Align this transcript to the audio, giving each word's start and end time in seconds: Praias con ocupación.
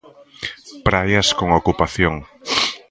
Praias 0.87 1.27
con 1.37 1.49
ocupación. 1.59 2.15